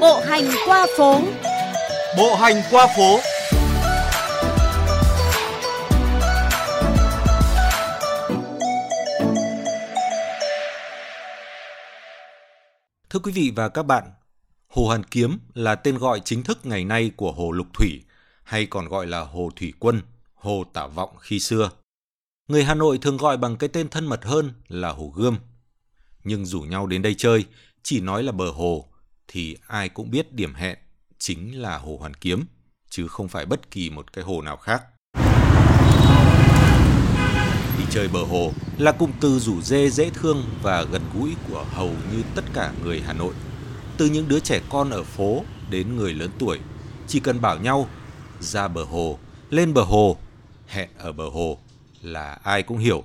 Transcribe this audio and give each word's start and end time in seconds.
Bộ 0.00 0.20
hành 0.20 0.44
qua 0.66 0.86
phố. 0.96 1.20
Bộ 2.16 2.34
hành 2.34 2.62
qua 2.70 2.86
phố. 2.96 3.18
Thưa 13.10 13.18
quý 13.22 13.32
vị 13.32 13.52
và 13.56 13.68
các 13.68 13.82
bạn, 13.82 14.04
Hồ 14.68 14.86
Hoàn 14.86 15.04
Kiếm 15.04 15.38
là 15.54 15.74
tên 15.74 15.98
gọi 15.98 16.20
chính 16.24 16.42
thức 16.42 16.66
ngày 16.66 16.84
nay 16.84 17.10
của 17.16 17.32
Hồ 17.32 17.50
Lục 17.50 17.66
Thủy, 17.74 18.02
hay 18.44 18.66
còn 18.66 18.88
gọi 18.88 19.06
là 19.06 19.20
Hồ 19.20 19.50
Thủy 19.56 19.72
Quân, 19.78 20.00
Hồ 20.34 20.64
Tả 20.72 20.86
Vọng 20.86 21.10
khi 21.20 21.40
xưa. 21.40 21.70
Người 22.48 22.64
Hà 22.64 22.74
Nội 22.74 22.98
thường 23.02 23.16
gọi 23.16 23.36
bằng 23.36 23.56
cái 23.56 23.68
tên 23.68 23.88
thân 23.88 24.06
mật 24.06 24.24
hơn 24.24 24.52
là 24.68 24.88
Hồ 24.88 25.12
Gươm. 25.16 25.38
Nhưng 26.24 26.46
rủ 26.46 26.60
nhau 26.60 26.86
đến 26.86 27.02
đây 27.02 27.14
chơi, 27.18 27.44
chỉ 27.82 28.00
nói 28.00 28.22
là 28.22 28.32
bờ 28.32 28.50
hồ, 28.50 28.88
thì 29.28 29.56
ai 29.66 29.88
cũng 29.88 30.10
biết 30.10 30.32
điểm 30.32 30.54
hẹn 30.54 30.78
chính 31.18 31.60
là 31.60 31.78
Hồ 31.78 31.96
Hoàn 32.00 32.14
Kiếm, 32.14 32.44
chứ 32.90 33.08
không 33.08 33.28
phải 33.28 33.46
bất 33.46 33.70
kỳ 33.70 33.90
một 33.90 34.12
cái 34.12 34.24
hồ 34.24 34.42
nào 34.42 34.56
khác. 34.56 34.82
Đi 37.78 37.84
chơi 37.90 38.08
bờ 38.08 38.24
hồ 38.24 38.52
là 38.78 38.92
cụm 38.92 39.10
từ 39.20 39.38
rủ 39.38 39.60
dê 39.60 39.90
dễ 39.90 40.10
thương 40.10 40.44
và 40.62 40.82
gần 40.82 41.02
gũi 41.14 41.34
của 41.48 41.64
hầu 41.70 41.90
như 41.90 42.22
tất 42.34 42.44
cả 42.54 42.72
người 42.84 43.02
Hà 43.06 43.12
Nội. 43.12 43.34
Từ 43.96 44.06
những 44.06 44.28
đứa 44.28 44.40
trẻ 44.40 44.60
con 44.70 44.90
ở 44.90 45.02
phố 45.02 45.44
đến 45.70 45.96
người 45.96 46.14
lớn 46.14 46.30
tuổi, 46.38 46.58
chỉ 47.06 47.20
cần 47.20 47.40
bảo 47.40 47.58
nhau 47.58 47.88
ra 48.40 48.68
bờ 48.68 48.84
hồ, 48.84 49.18
lên 49.50 49.74
bờ 49.74 49.82
hồ, 49.82 50.16
hẹn 50.66 50.88
ở 50.98 51.12
bờ 51.12 51.28
hồ 51.28 51.58
là 52.02 52.38
ai 52.42 52.62
cũng 52.62 52.78
hiểu. 52.78 53.04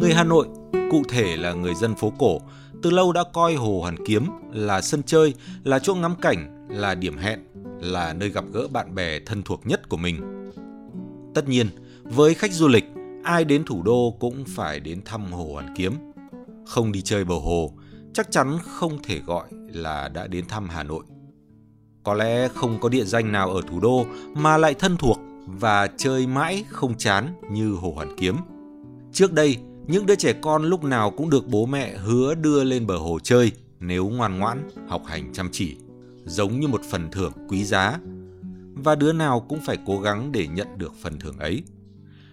Người 0.00 0.14
Hà 0.14 0.24
Nội, 0.24 0.48
cụ 0.90 1.02
thể 1.08 1.36
là 1.36 1.52
người 1.52 1.74
dân 1.74 1.94
phố 1.94 2.12
cổ, 2.18 2.40
từ 2.82 2.90
lâu 2.90 3.12
đã 3.12 3.24
coi 3.32 3.54
Hồ 3.54 3.80
Hoàn 3.80 4.06
Kiếm 4.06 4.26
là 4.52 4.80
sân 4.80 5.02
chơi, 5.02 5.34
là 5.64 5.78
chỗ 5.78 5.94
ngắm 5.94 6.14
cảnh, 6.20 6.66
là 6.70 6.94
điểm 6.94 7.16
hẹn, 7.16 7.40
là 7.80 8.12
nơi 8.12 8.28
gặp 8.28 8.44
gỡ 8.52 8.68
bạn 8.68 8.94
bè 8.94 9.20
thân 9.26 9.42
thuộc 9.42 9.66
nhất 9.66 9.88
của 9.88 9.96
mình. 9.96 10.20
Tất 11.34 11.48
nhiên, 11.48 11.66
với 12.04 12.34
khách 12.34 12.52
du 12.52 12.68
lịch, 12.68 12.84
ai 13.24 13.44
đến 13.44 13.64
thủ 13.64 13.82
đô 13.82 14.16
cũng 14.20 14.44
phải 14.48 14.80
đến 14.80 15.00
thăm 15.04 15.32
Hồ 15.32 15.48
Hoàn 15.52 15.74
Kiếm. 15.76 15.92
Không 16.66 16.92
đi 16.92 17.02
chơi 17.02 17.24
bờ 17.24 17.34
hồ, 17.34 17.72
chắc 18.14 18.30
chắn 18.30 18.58
không 18.62 18.98
thể 19.02 19.20
gọi 19.26 19.48
là 19.72 20.08
đã 20.08 20.26
đến 20.26 20.44
thăm 20.48 20.68
Hà 20.68 20.82
Nội. 20.82 21.04
Có 22.02 22.14
lẽ 22.14 22.48
không 22.48 22.80
có 22.80 22.88
địa 22.88 23.04
danh 23.04 23.32
nào 23.32 23.50
ở 23.50 23.60
thủ 23.70 23.80
đô 23.80 24.06
mà 24.34 24.56
lại 24.56 24.74
thân 24.74 24.96
thuộc 24.96 25.18
và 25.46 25.86
chơi 25.96 26.26
mãi 26.26 26.64
không 26.68 26.98
chán 26.98 27.34
như 27.50 27.72
Hồ 27.72 27.92
Hoàn 27.94 28.16
Kiếm. 28.16 28.36
Trước 29.12 29.32
đây, 29.32 29.56
những 29.86 30.06
đứa 30.06 30.14
trẻ 30.14 30.32
con 30.32 30.62
lúc 30.62 30.84
nào 30.84 31.10
cũng 31.10 31.30
được 31.30 31.46
bố 31.46 31.66
mẹ 31.66 31.96
hứa 31.96 32.34
đưa 32.34 32.64
lên 32.64 32.86
bờ 32.86 32.96
hồ 32.96 33.18
chơi 33.22 33.52
nếu 33.80 34.08
ngoan 34.08 34.38
ngoãn, 34.38 34.68
học 34.88 35.02
hành 35.06 35.32
chăm 35.32 35.48
chỉ, 35.52 35.76
giống 36.24 36.60
như 36.60 36.68
một 36.68 36.80
phần 36.90 37.10
thưởng 37.10 37.32
quý 37.48 37.64
giá. 37.64 37.98
Và 38.74 38.94
đứa 38.94 39.12
nào 39.12 39.40
cũng 39.40 39.60
phải 39.60 39.78
cố 39.86 40.00
gắng 40.00 40.32
để 40.32 40.46
nhận 40.46 40.68
được 40.76 40.92
phần 41.02 41.18
thưởng 41.18 41.38
ấy. 41.38 41.62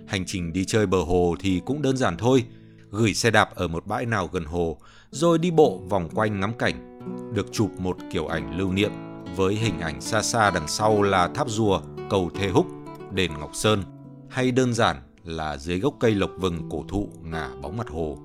Hành 0.08 0.25
trình 0.25 0.53
đi 0.53 0.66
chơi 0.66 0.86
bờ 0.86 1.02
hồ 1.02 1.36
thì 1.39 1.61
cũng 1.66 1.81
đơn 1.81 1.97
giản 1.97 2.17
thôi, 2.17 2.45
gửi 2.92 3.14
xe 3.14 3.31
đạp 3.31 3.55
ở 3.55 3.67
một 3.67 3.88
bãi 3.88 4.05
nào 4.05 4.30
gần 4.31 4.45
hồ, 4.45 4.77
rồi 5.11 5.38
đi 5.38 5.52
bộ 5.52 5.77
vòng 5.89 6.09
quanh 6.16 6.39
ngắm 6.39 6.53
cảnh, 6.53 7.00
được 7.33 7.47
chụp 7.52 7.80
một 7.80 7.97
kiểu 8.11 8.27
ảnh 8.27 8.58
lưu 8.58 8.72
niệm 8.72 8.92
với 9.36 9.55
hình 9.55 9.80
ảnh 9.80 10.02
xa 10.02 10.22
xa 10.22 10.52
đằng 10.52 10.67
sau 10.67 11.02
là 11.02 11.27
tháp 11.27 11.50
rùa, 11.50 11.81
cầu 12.09 12.30
Thê 12.36 12.50
Húc, 12.50 12.66
đền 13.11 13.31
Ngọc 13.39 13.52
Sơn, 13.53 13.83
hay 14.30 14.52
đơn 14.52 14.73
giản 14.73 15.02
là 15.23 15.58
dưới 15.58 15.80
gốc 15.80 15.94
cây 16.00 16.16
lộc 16.16 16.31
vừng 16.38 16.70
cổ 16.70 16.86
thụ 16.88 17.09
ngả 17.23 17.50
bóng 17.62 17.78
mặt 17.78 17.89
hồ. 17.89 18.17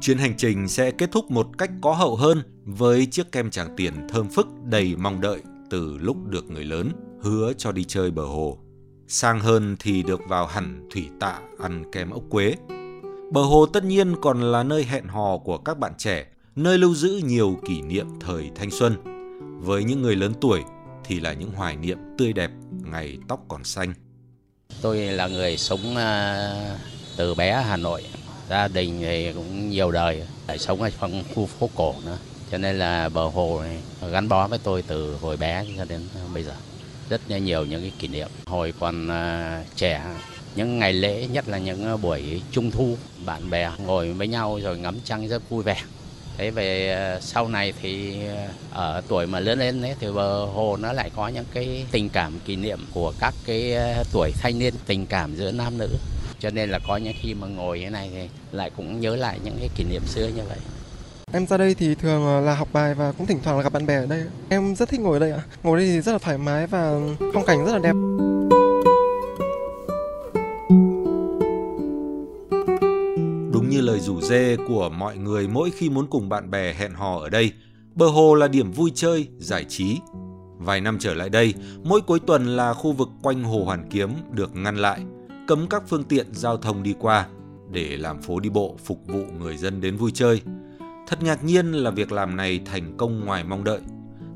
Chuyến 0.00 0.18
hành 0.18 0.36
trình 0.36 0.68
sẽ 0.68 0.90
kết 0.90 1.12
thúc 1.12 1.30
một 1.30 1.46
cách 1.58 1.70
có 1.80 1.92
hậu 1.92 2.16
hơn 2.16 2.42
với 2.64 3.06
chiếc 3.06 3.32
kem 3.32 3.50
Tràng 3.50 3.76
Tiền 3.76 3.94
thơm 4.08 4.28
phức 4.28 4.46
đầy 4.64 4.96
mong 4.96 5.20
đợi 5.20 5.42
từ 5.70 5.98
lúc 5.98 6.16
được 6.26 6.50
người 6.50 6.64
lớn 6.64 6.90
hứa 7.22 7.52
cho 7.58 7.72
đi 7.72 7.84
chơi 7.84 8.10
bờ 8.10 8.22
hồ. 8.22 8.58
Sang 9.08 9.40
hơn 9.40 9.76
thì 9.80 10.02
được 10.02 10.20
vào 10.28 10.46
hẳn 10.46 10.88
thủy 10.90 11.08
tạ 11.20 11.40
ăn 11.58 11.84
kem 11.92 12.10
ốc 12.10 12.22
quế. 12.30 12.56
Bờ 13.32 13.42
hồ 13.42 13.66
tất 13.66 13.84
nhiên 13.84 14.14
còn 14.20 14.40
là 14.40 14.62
nơi 14.62 14.84
hẹn 14.84 15.04
hò 15.04 15.38
của 15.38 15.58
các 15.58 15.78
bạn 15.78 15.92
trẻ, 15.98 16.26
nơi 16.56 16.78
lưu 16.78 16.94
giữ 16.94 17.20
nhiều 17.24 17.56
kỷ 17.66 17.82
niệm 17.82 18.06
thời 18.20 18.50
thanh 18.54 18.70
xuân. 18.70 18.96
Với 19.60 19.84
những 19.84 20.02
người 20.02 20.16
lớn 20.16 20.32
tuổi 20.40 20.62
thì 21.04 21.20
là 21.20 21.32
những 21.32 21.50
hoài 21.50 21.76
niệm 21.76 21.98
tươi 22.18 22.32
đẹp 22.32 22.50
ngày 22.84 23.18
tóc 23.28 23.44
còn 23.48 23.64
xanh. 23.64 23.94
Tôi 24.82 24.98
là 24.98 25.26
người 25.26 25.56
sống 25.56 25.96
à, 25.96 26.48
từ 27.16 27.34
bé 27.34 27.62
Hà 27.68 27.76
Nội, 27.76 28.02
gia 28.50 28.68
đình 28.68 29.00
thì 29.00 29.32
cũng 29.32 29.70
nhiều 29.70 29.90
đời, 29.90 30.22
lại 30.48 30.58
sống 30.58 30.82
ở 30.82 30.90
trong 31.00 31.24
khu 31.34 31.46
phố 31.46 31.70
cổ 31.74 31.94
nữa. 32.04 32.18
Cho 32.50 32.58
nên 32.58 32.78
là 32.78 33.08
bờ 33.08 33.28
hồ 33.28 33.62
này 33.62 33.78
gắn 34.10 34.28
bó 34.28 34.46
với 34.46 34.58
tôi 34.58 34.82
từ 34.82 35.16
hồi 35.20 35.36
bé 35.36 35.64
cho 35.76 35.84
đến 35.84 36.00
bây 36.34 36.42
giờ. 36.42 36.52
Rất 37.08 37.30
nhiều 37.30 37.64
những 37.64 37.80
cái 37.80 37.92
kỷ 37.98 38.08
niệm. 38.08 38.28
Hồi 38.46 38.74
còn 38.80 39.08
à, 39.08 39.64
trẻ, 39.76 40.02
những 40.56 40.78
ngày 40.78 40.92
lễ, 40.92 41.26
nhất 41.32 41.48
là 41.48 41.58
những 41.58 41.84
à, 41.84 41.96
buổi 41.96 42.42
trung 42.50 42.70
thu, 42.70 42.96
bạn 43.24 43.50
bè 43.50 43.70
ngồi 43.86 44.12
với 44.12 44.28
nhau 44.28 44.60
rồi 44.62 44.78
ngắm 44.78 44.98
trăng 45.04 45.28
rất 45.28 45.50
vui 45.50 45.62
vẻ. 45.62 45.76
Thế 46.40 46.50
về 46.50 46.92
ờ, 46.92 47.20
sau 47.20 47.48
này 47.48 47.72
thì 47.82 48.16
ờ, 48.26 48.92
ở 48.94 49.02
tuổi 49.08 49.26
mà 49.26 49.40
lớn 49.40 49.58
lên 49.58 49.82
ấy, 49.82 49.94
thì 50.00 50.06
bờ 50.14 50.44
hồ 50.44 50.76
nó 50.76 50.92
lại 50.92 51.10
có 51.16 51.28
những 51.28 51.44
cái 51.54 51.86
tình 51.90 52.08
cảm 52.08 52.32
kỷ 52.44 52.56
niệm 52.56 52.78
của 52.94 53.12
các 53.20 53.34
cái 53.46 53.72
ờ, 53.74 54.04
tuổi 54.12 54.32
thanh 54.40 54.58
niên, 54.58 54.74
tình 54.86 55.06
cảm 55.06 55.36
giữa 55.36 55.52
nam 55.52 55.78
nữ. 55.78 55.88
Cho 56.38 56.50
nên 56.50 56.70
là 56.70 56.78
có 56.88 56.96
những 56.96 57.14
khi 57.20 57.34
mà 57.34 57.46
ngồi 57.46 57.80
như 57.80 57.90
này 57.90 58.10
thì 58.14 58.28
lại 58.52 58.70
cũng 58.76 59.00
nhớ 59.00 59.16
lại 59.16 59.38
những 59.44 59.56
cái 59.58 59.68
kỷ 59.76 59.84
niệm 59.84 60.02
xưa 60.06 60.28
như 60.36 60.42
vậy. 60.48 60.58
Em 61.32 61.46
ra 61.46 61.56
đây 61.56 61.74
thì 61.74 61.94
thường 61.94 62.44
là 62.44 62.54
học 62.54 62.68
bài 62.72 62.94
và 62.94 63.12
cũng 63.12 63.26
thỉnh 63.26 63.40
thoảng 63.44 63.56
là 63.56 63.62
gặp 63.62 63.72
bạn 63.72 63.86
bè 63.86 63.96
ở 63.96 64.06
đây. 64.06 64.22
Em 64.48 64.74
rất 64.74 64.88
thích 64.88 65.00
ngồi 65.00 65.16
ở 65.16 65.20
đây 65.20 65.32
ạ. 65.32 65.42
Ngồi 65.62 65.78
đây 65.78 65.86
thì 65.86 66.00
rất 66.00 66.12
là 66.12 66.18
thoải 66.18 66.38
mái 66.38 66.66
và 66.66 66.94
phong 67.34 67.46
cảnh 67.46 67.64
rất 67.64 67.72
là 67.72 67.78
đẹp. 67.78 67.94
Rủ 74.20 74.26
dê 74.26 74.56
của 74.68 74.90
mọi 74.90 75.16
người 75.16 75.48
mỗi 75.48 75.70
khi 75.70 75.90
muốn 75.90 76.06
cùng 76.06 76.28
bạn 76.28 76.50
bè 76.50 76.74
hẹn 76.74 76.94
hò 76.94 77.18
ở 77.18 77.28
đây, 77.28 77.52
bờ 77.94 78.06
hồ 78.06 78.34
là 78.34 78.48
điểm 78.48 78.72
vui 78.72 78.92
chơi, 78.94 79.28
giải 79.38 79.64
trí. 79.68 79.98
Vài 80.58 80.80
năm 80.80 80.96
trở 81.00 81.14
lại 81.14 81.28
đây, 81.28 81.54
mỗi 81.84 82.00
cuối 82.00 82.20
tuần 82.20 82.46
là 82.46 82.74
khu 82.74 82.92
vực 82.92 83.08
quanh 83.22 83.44
hồ 83.44 83.64
Hoàn 83.64 83.88
Kiếm 83.90 84.10
được 84.30 84.56
ngăn 84.56 84.76
lại, 84.76 85.00
cấm 85.46 85.66
các 85.70 85.82
phương 85.88 86.04
tiện 86.04 86.26
giao 86.32 86.56
thông 86.56 86.82
đi 86.82 86.94
qua 86.98 87.28
để 87.70 87.96
làm 87.96 88.22
phố 88.22 88.40
đi 88.40 88.50
bộ 88.50 88.76
phục 88.84 89.06
vụ 89.06 89.24
người 89.38 89.56
dân 89.56 89.80
đến 89.80 89.96
vui 89.96 90.10
chơi. 90.14 90.42
Thật 91.06 91.22
ngạc 91.22 91.44
nhiên 91.44 91.72
là 91.72 91.90
việc 91.90 92.12
làm 92.12 92.36
này 92.36 92.60
thành 92.64 92.96
công 92.96 93.24
ngoài 93.24 93.44
mong 93.44 93.64
đợi. 93.64 93.80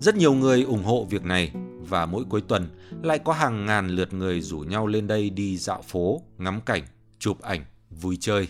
Rất 0.01 0.17
nhiều 0.17 0.35
người 0.35 0.63
ủng 0.63 0.85
hộ 0.85 1.07
việc 1.11 1.25
này 1.25 1.53
và 1.89 2.07
mỗi 2.07 2.25
cuối 2.29 2.41
tuần 2.41 2.69
lại 3.03 3.19
có 3.19 3.33
hàng 3.33 3.67
ngàn 3.67 3.89
lượt 3.89 4.15
người 4.15 4.41
rủ 4.41 4.59
nhau 4.59 4.87
lên 4.87 5.07
đây 5.07 5.31
đi 5.31 5.57
dạo 5.57 5.83
phố, 5.83 6.23
ngắm 6.39 6.61
cảnh, 6.67 6.83
chụp 7.19 7.43
ảnh, 7.43 7.65
vui 7.91 8.17
chơi. 8.21 8.49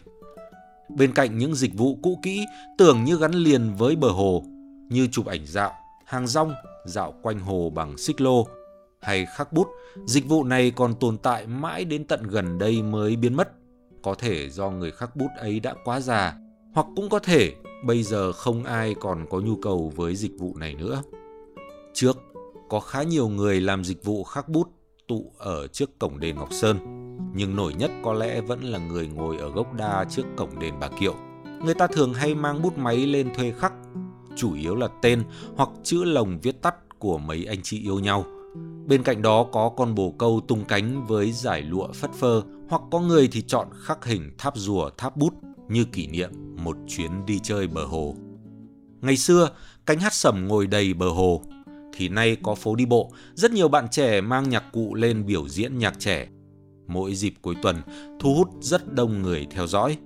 Bên 0.88 1.12
cạnh 1.12 1.38
những 1.38 1.54
dịch 1.54 1.74
vụ 1.74 1.98
cũ 2.02 2.18
kỹ 2.22 2.44
tưởng 2.78 3.04
như 3.04 3.18
gắn 3.18 3.32
liền 3.32 3.74
với 3.78 3.96
bờ 3.96 4.08
hồ 4.08 4.42
như 4.90 5.08
chụp 5.12 5.26
ảnh 5.26 5.46
dạo, 5.46 5.72
hàng 6.04 6.26
rong, 6.26 6.54
dạo 6.84 7.14
quanh 7.22 7.40
hồ 7.40 7.70
bằng 7.74 7.98
xích 7.98 8.20
lô 8.20 8.46
hay 9.00 9.26
khắc 9.26 9.52
bút, 9.52 9.68
dịch 10.06 10.26
vụ 10.26 10.44
này 10.44 10.70
còn 10.70 10.94
tồn 10.94 11.18
tại 11.18 11.46
mãi 11.46 11.84
đến 11.84 12.04
tận 12.04 12.22
gần 12.22 12.58
đây 12.58 12.82
mới 12.82 13.16
biến 13.16 13.34
mất. 13.34 13.52
Có 14.02 14.14
thể 14.14 14.50
do 14.50 14.70
người 14.70 14.90
khắc 14.90 15.16
bút 15.16 15.28
ấy 15.38 15.60
đã 15.60 15.74
quá 15.84 16.00
già, 16.00 16.36
hoặc 16.74 16.86
cũng 16.96 17.08
có 17.08 17.18
thể 17.18 17.52
bây 17.84 18.02
giờ 18.02 18.32
không 18.32 18.64
ai 18.64 18.94
còn 19.00 19.26
có 19.30 19.40
nhu 19.40 19.56
cầu 19.56 19.92
với 19.96 20.16
dịch 20.16 20.32
vụ 20.38 20.56
này 20.56 20.74
nữa. 20.74 21.02
Trước, 21.94 22.16
có 22.68 22.80
khá 22.80 23.02
nhiều 23.02 23.28
người 23.28 23.60
làm 23.60 23.84
dịch 23.84 24.04
vụ 24.04 24.24
khắc 24.24 24.48
bút 24.48 24.68
tụ 25.08 25.32
ở 25.38 25.66
trước 25.66 25.98
cổng 25.98 26.20
đền 26.20 26.36
Ngọc 26.36 26.52
Sơn, 26.52 26.78
nhưng 27.34 27.56
nổi 27.56 27.74
nhất 27.74 27.90
có 28.02 28.12
lẽ 28.12 28.40
vẫn 28.40 28.62
là 28.62 28.78
người 28.78 29.06
ngồi 29.06 29.36
ở 29.36 29.50
gốc 29.50 29.74
đa 29.74 30.04
trước 30.10 30.22
cổng 30.36 30.58
đền 30.58 30.74
Bà 30.80 30.88
Kiệu. 30.88 31.14
Người 31.64 31.74
ta 31.74 31.86
thường 31.86 32.14
hay 32.14 32.34
mang 32.34 32.62
bút 32.62 32.78
máy 32.78 32.96
lên 32.96 33.34
thuê 33.34 33.52
khắc, 33.58 33.72
chủ 34.36 34.54
yếu 34.54 34.76
là 34.76 34.88
tên 35.02 35.22
hoặc 35.56 35.68
chữ 35.82 36.04
lồng 36.04 36.38
viết 36.42 36.62
tắt 36.62 36.74
của 36.98 37.18
mấy 37.18 37.44
anh 37.44 37.62
chị 37.62 37.80
yêu 37.80 37.98
nhau. 37.98 38.24
Bên 38.86 39.02
cạnh 39.02 39.22
đó 39.22 39.46
có 39.52 39.68
con 39.68 39.94
bồ 39.94 40.14
câu 40.18 40.40
tung 40.48 40.64
cánh 40.64 41.06
với 41.06 41.32
giải 41.32 41.62
lụa 41.62 41.92
phất 41.92 42.12
phơ, 42.12 42.42
hoặc 42.68 42.82
có 42.90 43.00
người 43.00 43.28
thì 43.32 43.42
chọn 43.42 43.68
khắc 43.80 44.04
hình 44.04 44.30
tháp 44.38 44.56
rùa 44.56 44.90
tháp 44.98 45.16
bút 45.16 45.34
như 45.68 45.84
kỷ 45.84 46.06
niệm 46.06 46.30
một 46.64 46.76
chuyến 46.88 47.26
đi 47.26 47.38
chơi 47.42 47.66
bờ 47.66 47.84
hồ. 47.84 48.16
Ngày 49.00 49.16
xưa, 49.16 49.50
cánh 49.86 50.00
hát 50.00 50.12
sẩm 50.12 50.48
ngồi 50.48 50.66
đầy 50.66 50.94
bờ 50.94 51.08
hồ, 51.08 51.42
thì 51.96 52.08
nay 52.08 52.36
có 52.42 52.54
phố 52.54 52.74
đi 52.74 52.86
bộ, 52.86 53.12
rất 53.34 53.52
nhiều 53.52 53.68
bạn 53.68 53.88
trẻ 53.90 54.20
mang 54.20 54.48
nhạc 54.48 54.64
cụ 54.72 54.94
lên 54.94 55.26
biểu 55.26 55.48
diễn 55.48 55.78
nhạc 55.78 55.98
trẻ. 55.98 56.28
Mỗi 56.86 57.14
dịp 57.14 57.34
cuối 57.42 57.54
tuần 57.62 57.76
thu 58.20 58.34
hút 58.34 58.48
rất 58.60 58.94
đông 58.94 59.22
người 59.22 59.46
theo 59.50 59.66
dõi. 59.66 59.98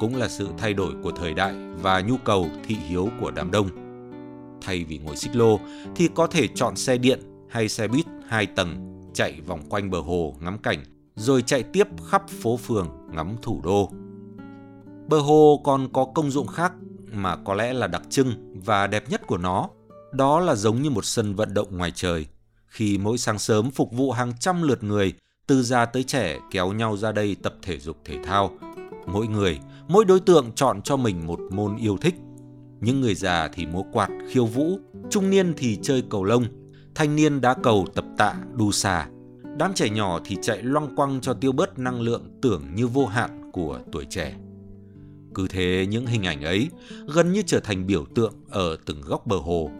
Cũng 0.00 0.16
là 0.16 0.28
sự 0.28 0.48
thay 0.58 0.74
đổi 0.74 0.92
của 1.02 1.10
thời 1.10 1.34
đại 1.34 1.54
và 1.82 2.00
nhu 2.00 2.16
cầu 2.16 2.48
thị 2.64 2.74
hiếu 2.74 3.08
của 3.20 3.30
đám 3.30 3.50
đông. 3.50 3.68
Thay 4.60 4.84
vì 4.84 4.98
ngồi 4.98 5.16
xích 5.16 5.36
lô 5.36 5.60
thì 5.96 6.08
có 6.14 6.26
thể 6.26 6.48
chọn 6.54 6.76
xe 6.76 6.98
điện 6.98 7.20
hay 7.48 7.68
xe 7.68 7.88
buýt 7.88 8.06
hai 8.28 8.46
tầng 8.46 9.00
chạy 9.14 9.40
vòng 9.40 9.60
quanh 9.68 9.90
bờ 9.90 10.00
hồ 10.00 10.34
ngắm 10.40 10.58
cảnh 10.58 10.84
rồi 11.14 11.42
chạy 11.42 11.62
tiếp 11.62 11.86
khắp 12.06 12.28
phố 12.28 12.56
phường 12.56 12.88
ngắm 13.12 13.36
thủ 13.42 13.60
đô. 13.64 13.90
Bờ 15.08 15.18
hồ 15.18 15.60
còn 15.64 15.92
có 15.92 16.04
công 16.14 16.30
dụng 16.30 16.46
khác 16.46 16.72
mà 17.12 17.36
có 17.36 17.54
lẽ 17.54 17.72
là 17.72 17.86
đặc 17.86 18.02
trưng 18.10 18.54
và 18.64 18.86
đẹp 18.86 19.10
nhất 19.10 19.26
của 19.26 19.38
nó, 19.38 19.68
đó 20.12 20.40
là 20.40 20.54
giống 20.54 20.82
như 20.82 20.90
một 20.90 21.04
sân 21.04 21.34
vận 21.34 21.54
động 21.54 21.76
ngoài 21.76 21.92
trời. 21.94 22.26
Khi 22.66 22.98
mỗi 22.98 23.18
sáng 23.18 23.38
sớm 23.38 23.70
phục 23.70 23.92
vụ 23.92 24.12
hàng 24.12 24.32
trăm 24.40 24.62
lượt 24.62 24.84
người, 24.84 25.12
từ 25.48 25.62
già 25.62 25.84
tới 25.84 26.02
trẻ 26.02 26.38
kéo 26.50 26.72
nhau 26.72 26.96
ra 26.96 27.12
đây 27.12 27.36
tập 27.42 27.54
thể 27.62 27.78
dục 27.78 27.96
thể 28.04 28.18
thao. 28.24 28.50
Mỗi 29.06 29.26
người, 29.26 29.58
mỗi 29.88 30.04
đối 30.04 30.20
tượng 30.20 30.52
chọn 30.54 30.82
cho 30.82 30.96
mình 30.96 31.26
một 31.26 31.40
môn 31.50 31.76
yêu 31.76 31.96
thích. 32.00 32.14
Những 32.80 33.00
người 33.00 33.14
già 33.14 33.48
thì 33.52 33.66
múa 33.66 33.82
quạt, 33.92 34.08
khiêu 34.30 34.46
vũ, 34.46 34.78
trung 35.10 35.30
niên 35.30 35.54
thì 35.56 35.78
chơi 35.82 36.02
cầu 36.10 36.24
lông, 36.24 36.44
thanh 36.94 37.16
niên 37.16 37.40
đá 37.40 37.54
cầu 37.62 37.86
tập 37.94 38.04
tạ, 38.18 38.34
đu 38.54 38.72
xà. 38.72 39.08
Đám 39.56 39.74
trẻ 39.74 39.90
nhỏ 39.90 40.20
thì 40.24 40.36
chạy 40.42 40.62
loăng 40.62 40.96
quăng 40.96 41.20
cho 41.20 41.34
tiêu 41.34 41.52
bớt 41.52 41.78
năng 41.78 42.00
lượng 42.00 42.38
tưởng 42.42 42.74
như 42.74 42.86
vô 42.86 43.06
hạn 43.06 43.50
của 43.52 43.80
tuổi 43.92 44.04
trẻ. 44.04 44.34
Cứ 45.34 45.48
thế 45.48 45.86
những 45.90 46.06
hình 46.06 46.26
ảnh 46.26 46.42
ấy 46.42 46.68
gần 47.06 47.32
như 47.32 47.42
trở 47.46 47.60
thành 47.60 47.86
biểu 47.86 48.04
tượng 48.14 48.34
ở 48.50 48.76
từng 48.86 49.00
góc 49.00 49.26
bờ 49.26 49.36
hồ 49.36 49.70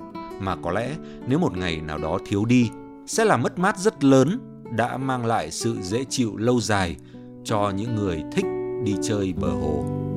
mà 0.40 0.56
có 0.56 0.70
lẽ 0.70 0.96
nếu 1.26 1.38
một 1.38 1.56
ngày 1.56 1.80
nào 1.80 1.98
đó 1.98 2.18
thiếu 2.26 2.44
đi 2.44 2.70
sẽ 3.06 3.24
là 3.24 3.36
mất 3.36 3.58
mát 3.58 3.78
rất 3.78 4.04
lớn 4.04 4.47
đã 4.70 4.96
mang 4.96 5.26
lại 5.26 5.50
sự 5.50 5.76
dễ 5.82 6.04
chịu 6.04 6.36
lâu 6.36 6.60
dài 6.60 6.96
cho 7.44 7.72
những 7.76 7.94
người 7.94 8.22
thích 8.32 8.44
đi 8.84 8.94
chơi 9.02 9.32
bờ 9.32 9.48
hồ. 9.48 10.07